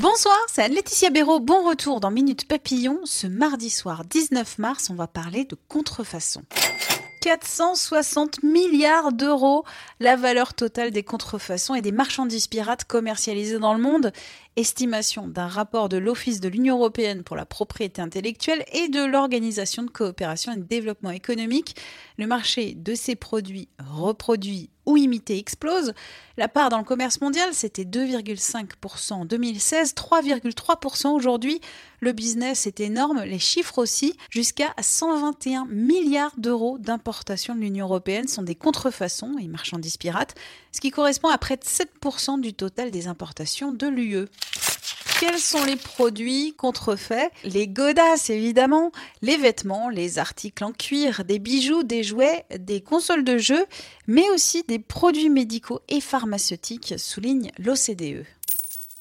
Bonsoir, 0.00 0.36
c'est 0.48 0.62
Anne-Laetitia 0.62 1.10
Béraud. 1.10 1.40
Bon 1.40 1.66
retour 1.66 1.98
dans 1.98 2.12
Minute 2.12 2.46
Papillon. 2.46 3.00
Ce 3.04 3.26
mardi 3.26 3.68
soir 3.68 4.04
19 4.04 4.58
mars, 4.58 4.90
on 4.90 4.94
va 4.94 5.08
parler 5.08 5.44
de 5.44 5.56
contrefaçon. 5.68 6.42
460 7.20 8.44
milliards 8.44 9.12
d'euros 9.12 9.64
la 9.98 10.14
valeur 10.14 10.54
totale 10.54 10.92
des 10.92 11.02
contrefaçons 11.02 11.74
et 11.74 11.82
des 11.82 11.90
marchandises 11.90 12.46
pirates 12.46 12.84
commercialisées 12.84 13.58
dans 13.58 13.74
le 13.74 13.80
monde. 13.80 14.12
Estimation 14.56 15.28
d'un 15.28 15.46
rapport 15.46 15.88
de 15.88 15.96
l'Office 15.96 16.40
de 16.40 16.48
l'Union 16.48 16.76
européenne 16.76 17.22
pour 17.22 17.36
la 17.36 17.46
propriété 17.46 18.02
intellectuelle 18.02 18.66
et 18.72 18.88
de 18.88 19.02
l'Organisation 19.02 19.82
de 19.82 19.88
coopération 19.88 20.52
et 20.52 20.56
de 20.56 20.62
développement 20.62 21.10
économique. 21.10 21.74
Le 22.18 22.26
marché 22.26 22.74
de 22.74 22.94
ces 22.94 23.16
produits 23.16 23.68
reproduits 23.78 24.68
ou 24.84 24.96
imités 24.96 25.38
explose. 25.38 25.94
La 26.36 26.48
part 26.48 26.68
dans 26.68 26.78
le 26.78 26.84
commerce 26.84 27.20
mondial, 27.20 27.50
c'était 27.52 27.84
2,5% 27.84 29.12
en 29.12 29.24
2016, 29.24 29.94
3,3% 29.94 31.08
aujourd'hui. 31.08 31.60
Le 32.00 32.12
business 32.12 32.66
est 32.66 32.80
énorme, 32.80 33.22
les 33.22 33.38
chiffres 33.38 33.78
aussi. 33.78 34.16
Jusqu'à 34.30 34.74
121 34.80 35.66
milliards 35.66 36.34
d'euros 36.36 36.78
d'importation 36.78 37.54
de 37.54 37.60
l'Union 37.60 37.86
européenne 37.86 38.28
sont 38.28 38.42
des 38.42 38.54
contrefaçons 38.54 39.36
et 39.40 39.46
marchandises 39.46 39.98
pirates, 39.98 40.34
ce 40.72 40.80
qui 40.80 40.90
correspond 40.90 41.28
à 41.28 41.38
près 41.38 41.56
de 41.56 41.64
7% 41.64 42.40
du 42.40 42.54
total 42.54 42.90
des 42.90 43.06
importations 43.06 43.72
de 43.72 43.86
l'UE. 43.86 44.26
Quels 45.22 45.38
sont 45.38 45.62
les 45.62 45.76
produits 45.76 46.52
contrefaits 46.52 47.30
Les 47.44 47.68
godasses, 47.68 48.28
évidemment, 48.28 48.90
les 49.20 49.36
vêtements, 49.36 49.88
les 49.88 50.18
articles 50.18 50.64
en 50.64 50.72
cuir, 50.72 51.24
des 51.24 51.38
bijoux, 51.38 51.84
des 51.84 52.02
jouets, 52.02 52.44
des 52.58 52.80
consoles 52.80 53.22
de 53.22 53.38
jeux, 53.38 53.64
mais 54.08 54.28
aussi 54.30 54.64
des 54.66 54.80
produits 54.80 55.30
médicaux 55.30 55.78
et 55.88 56.00
pharmaceutiques, 56.00 56.94
souligne 56.98 57.52
l'OCDE. 57.60 58.26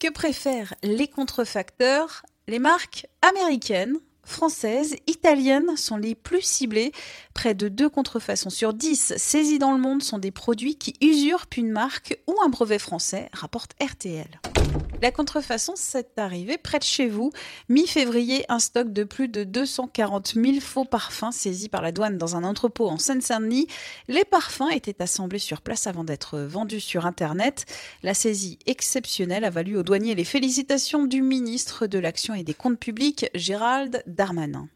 Que 0.00 0.10
préfèrent 0.12 0.74
les 0.82 1.08
contrefacteurs? 1.08 2.26
Les 2.46 2.58
marques 2.58 3.06
américaines, 3.22 3.96
françaises, 4.22 4.96
italiennes 5.06 5.78
sont 5.78 5.96
les 5.96 6.14
plus 6.14 6.42
ciblées. 6.42 6.92
Près 7.32 7.54
de 7.54 7.68
deux 7.68 7.88
contrefaçons 7.88 8.50
sur 8.50 8.74
10 8.74 9.14
saisies 9.16 9.58
dans 9.58 9.72
le 9.72 9.80
monde 9.80 10.02
sont 10.02 10.18
des 10.18 10.30
produits 10.30 10.76
qui 10.76 10.92
usurpent 11.00 11.56
une 11.56 11.70
marque 11.70 12.18
ou 12.26 12.34
un 12.44 12.50
brevet 12.50 12.78
français, 12.78 13.30
rapporte 13.32 13.72
RTL. 13.82 14.51
La 15.02 15.10
contrefaçon, 15.10 15.72
c'est 15.74 16.16
arrivé 16.16 16.58
près 16.58 16.78
de 16.78 16.84
chez 16.84 17.08
vous. 17.08 17.32
Mi-février, 17.68 18.44
un 18.48 18.60
stock 18.60 18.92
de 18.92 19.02
plus 19.02 19.26
de 19.26 19.42
240 19.42 20.34
000 20.34 20.60
faux 20.60 20.84
parfums 20.84 21.32
saisis 21.32 21.68
par 21.68 21.82
la 21.82 21.90
douane 21.90 22.18
dans 22.18 22.36
un 22.36 22.44
entrepôt 22.44 22.88
en 22.88 22.98
Seine-Saint-Denis. 22.98 23.66
Les 24.06 24.24
parfums 24.24 24.70
étaient 24.70 25.02
assemblés 25.02 25.40
sur 25.40 25.60
place 25.60 25.88
avant 25.88 26.04
d'être 26.04 26.38
vendus 26.38 26.78
sur 26.78 27.04
Internet. 27.04 27.66
La 28.04 28.14
saisie 28.14 28.60
exceptionnelle 28.66 29.44
a 29.44 29.50
valu 29.50 29.76
aux 29.76 29.82
douaniers 29.82 30.14
les 30.14 30.24
félicitations 30.24 31.04
du 31.04 31.20
ministre 31.20 31.88
de 31.88 31.98
l'Action 31.98 32.34
et 32.34 32.44
des 32.44 32.54
Comptes 32.54 32.78
Publics, 32.78 33.26
Gérald 33.34 34.04
Darmanin. 34.06 34.68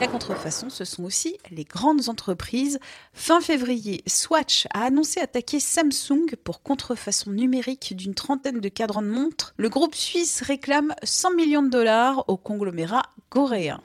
La 0.00 0.06
contrefaçon, 0.08 0.68
ce 0.70 0.84
sont 0.84 1.04
aussi 1.04 1.36
les 1.50 1.64
grandes 1.64 2.08
entreprises. 2.08 2.78
Fin 3.12 3.40
février, 3.40 4.02
Swatch 4.06 4.66
a 4.72 4.84
annoncé 4.84 5.20
attaquer 5.20 5.58
Samsung 5.58 6.36
pour 6.44 6.62
contrefaçon 6.62 7.30
numérique 7.30 7.96
d'une 7.96 8.14
trentaine 8.14 8.60
de 8.60 8.68
cadrans 8.68 9.02
de 9.02 9.08
montre. 9.08 9.54
Le 9.56 9.68
groupe 9.68 9.94
suisse 9.94 10.42
réclame 10.42 10.94
100 11.02 11.34
millions 11.34 11.62
de 11.62 11.70
dollars 11.70 12.24
au 12.28 12.36
conglomérat 12.36 13.02
coréen. 13.28 13.80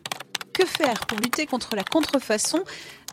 Faire 0.66 1.06
pour 1.08 1.18
lutter 1.18 1.48
contre 1.48 1.76
la 1.76 1.84
contrefaçon 1.84 2.64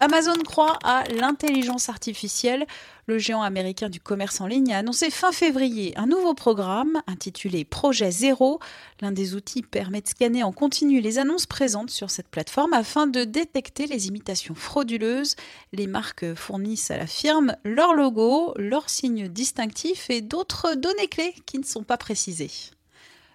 Amazon 0.00 0.36
croit 0.44 0.78
à 0.84 1.04
l'intelligence 1.08 1.88
artificielle. 1.88 2.66
Le 3.06 3.18
géant 3.18 3.42
américain 3.42 3.88
du 3.88 4.00
commerce 4.00 4.40
en 4.40 4.46
ligne 4.46 4.72
a 4.72 4.78
annoncé 4.78 5.10
fin 5.10 5.32
février 5.32 5.96
un 5.96 6.06
nouveau 6.06 6.34
programme 6.34 7.02
intitulé 7.06 7.64
Projet 7.64 8.10
Zéro. 8.10 8.60
L'un 9.00 9.12
des 9.12 9.34
outils 9.34 9.62
permet 9.62 10.02
de 10.02 10.08
scanner 10.08 10.42
en 10.42 10.52
continu 10.52 11.00
les 11.00 11.18
annonces 11.18 11.46
présentes 11.46 11.90
sur 11.90 12.10
cette 12.10 12.28
plateforme 12.28 12.74
afin 12.74 13.06
de 13.06 13.24
détecter 13.24 13.86
les 13.86 14.08
imitations 14.08 14.54
frauduleuses. 14.54 15.34
Les 15.72 15.86
marques 15.86 16.34
fournissent 16.34 16.90
à 16.90 16.98
la 16.98 17.06
firme 17.06 17.56
leur 17.64 17.94
logo, 17.94 18.52
leurs 18.56 18.90
signes 18.90 19.28
distinctifs 19.28 20.10
et 20.10 20.20
d'autres 20.20 20.74
données 20.74 21.08
clés 21.08 21.34
qui 21.46 21.58
ne 21.58 21.64
sont 21.64 21.82
pas 21.82 21.96
précisées. 21.96 22.50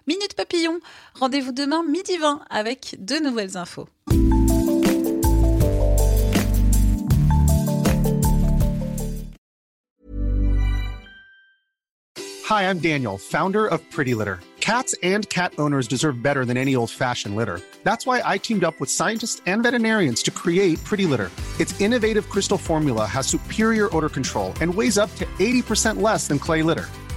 Minute 0.06 0.36
Papillon, 0.36 0.80
rendez-vous 1.14 1.52
demain 1.52 1.82
midi 1.82 2.18
20 2.18 2.42
avec 2.50 2.94
de 2.98 3.18
nouvelles 3.20 3.56
infos. 3.56 3.88
Hi, 12.44 12.64
I'm 12.68 12.78
Daniel, 12.80 13.16
founder 13.16 13.66
of 13.66 13.80
Pretty 13.90 14.14
Litter. 14.14 14.40
Cats 14.60 14.94
and 15.02 15.26
cat 15.30 15.54
owners 15.56 15.88
deserve 15.88 16.22
better 16.22 16.44
than 16.44 16.58
any 16.58 16.76
old 16.76 16.90
fashioned 16.90 17.34
litter. 17.34 17.60
That's 17.82 18.04
why 18.04 18.20
I 18.22 18.36
teamed 18.36 18.62
up 18.62 18.78
with 18.80 18.90
scientists 18.90 19.40
and 19.46 19.62
veterinarians 19.62 20.22
to 20.24 20.30
create 20.30 20.84
Pretty 20.84 21.06
Litter. 21.06 21.30
Its 21.58 21.80
innovative 21.80 22.28
crystal 22.28 22.58
formula 22.58 23.06
has 23.06 23.26
superior 23.26 23.88
odor 23.96 24.10
control 24.10 24.52
and 24.60 24.74
weighs 24.74 24.98
up 24.98 25.14
to 25.14 25.24
80% 25.38 26.02
less 26.02 26.28
than 26.28 26.38
clay 26.38 26.62
litter. 26.62 26.90